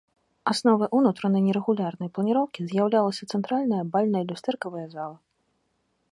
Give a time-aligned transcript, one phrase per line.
[0.51, 5.17] Асновай унутранай нерэгулярнай планіроўкі з'яўлялася цэнтральная бальная люстэркавая зала.